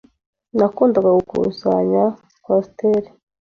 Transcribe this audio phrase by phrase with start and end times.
[0.57, 2.03] Nakundaga gukusanya
[2.43, 3.01] coaster.